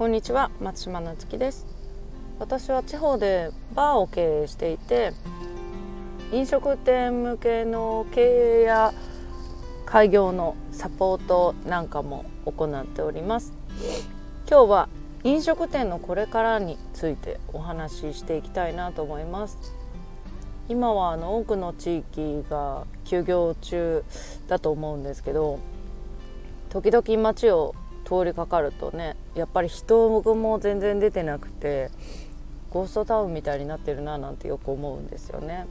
[0.00, 1.66] こんにちは松島なつきです。
[2.38, 5.12] 私は地方でバーを経営していて
[6.32, 8.94] 飲食店向けの経営や
[9.84, 13.52] 開業のサポートなんかも行っております。
[14.48, 14.88] 今日は
[15.22, 19.58] 飲食店のこれからについてお話ししていきたいなと思います。
[20.70, 24.02] 今はあの多くの地域が休業中
[24.48, 25.58] だと思うんですけど
[26.70, 27.74] 時々街を
[28.10, 31.92] 通りかかるとねやっぱり人も全然出てなくて
[32.70, 35.66] ゴーストタウンみたいになってるななんてよく思うんですよね。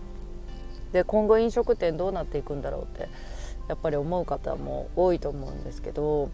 [0.94, 3.10] で今後飲食店どうなっていくんだろうって
[3.68, 6.32] やっぱり思う方も多いと思うんですけど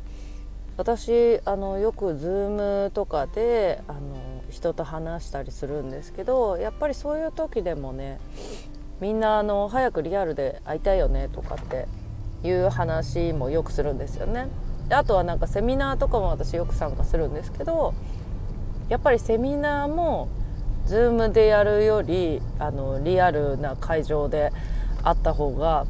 [0.77, 3.99] 私あのよく Zoom とかであの
[4.49, 8.19] 人と話したりするんですけどやっぱりそういう時でもね
[9.01, 11.87] みんなあの早くリアルで会いたいよねとかって
[12.47, 14.47] いう話もよくするんですよね。
[14.89, 17.93] あとはなんかセミナーとかも私よく参加するんですけど
[18.89, 20.29] やっぱりセミナーも
[20.87, 24.51] Zoom でやるよりあのリアルな会場で
[25.03, 25.87] あった方が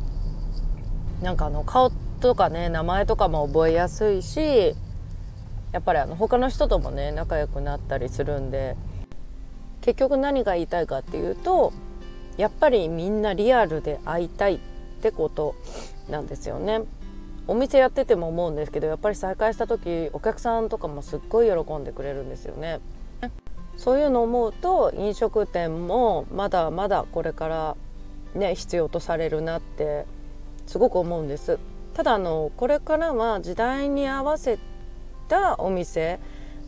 [1.21, 4.75] なんかあの顔とかね名前とかも覚えやすいし
[5.71, 8.77] やっぱりあの他の人ともね仲良くなったりするんで
[9.81, 11.73] 結局何が言いたいかっていうと
[12.37, 14.59] やっぱりみんなリアルで会いたいっ
[15.01, 15.55] てこと
[16.09, 16.81] なんですよね。
[17.47, 22.79] お店やってても思うんですけどやっぱり再開した時お客さんとかもすっごい喜んでくれるんですよね。
[23.77, 27.75] そういうのを思うと飲食店もまだまだこれから
[28.33, 30.05] ね必要とされるなって
[30.65, 31.59] すごく思うんです。
[31.93, 34.59] ただあのこれからは時代に合わせ
[35.27, 36.19] たお店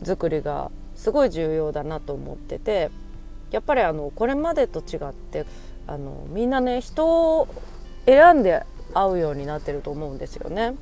[0.02, 2.90] 作りがすごい重要だなと思ってて
[3.50, 5.46] やっぱりあのこれまでと違って
[5.86, 7.48] あのみんなね人を
[8.06, 8.64] 選んで
[9.02, 10.74] 会うようになってると思うんですよね。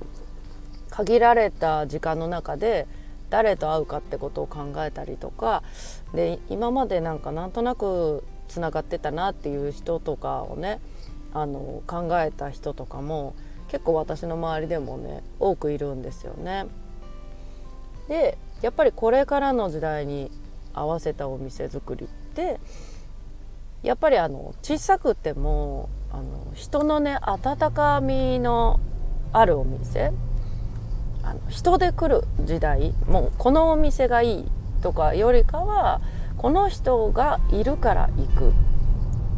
[0.90, 2.86] 限られた時間の中で
[3.28, 5.62] 誰と会うかってことを考えたりとか
[6.14, 10.80] で今までなんかなんとなくつながってたなっていう人とかをね
[11.34, 13.34] あの考えた人とかも
[13.68, 16.66] 結構私の周りでもね多くいるんですよね。
[18.08, 20.30] でやっぱりこれからの時代に
[20.72, 22.60] 合わせたお店作りって
[23.82, 28.80] やっぱりあの小さくてもあの人のね温かみの
[29.34, 30.12] あるお店
[31.22, 34.44] あの人で来る時代もうこのお店がいい
[34.82, 36.00] とかよりかは
[36.38, 38.52] この人がいるから行くっ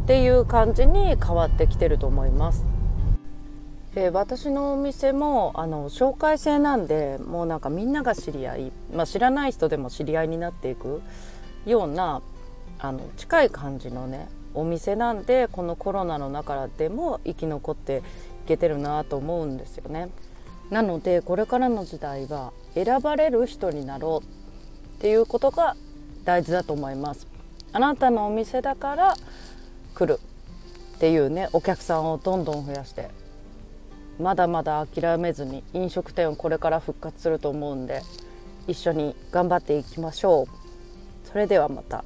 [0.07, 2.65] ていう感じに変わってきてると思います。
[3.93, 11.01] で私のお店もあの紹介制なんでもうなんかみんなが知り合い、まあ、知らない人でも知り合いになっていく
[11.65, 12.21] ような
[12.77, 18.03] あの近い感じのねお店なんでこのコロナの中でも生き残って
[18.45, 20.09] いけてるなと思うんですよね。
[20.69, 24.25] なのでこれからの時代は選ばれる人になろう
[24.97, 25.75] っていうことが
[26.25, 27.27] 大事だと思います。
[27.71, 29.15] あなたのお店だから
[29.93, 30.19] 来る
[30.95, 33.09] っていうねお客さんをどんどん増やして
[34.19, 38.01] まだまだ諦めずに飲食店をこれから復活すると思うんで
[38.67, 40.47] 一緒に頑張っていきましょう。
[41.27, 42.03] それではまた。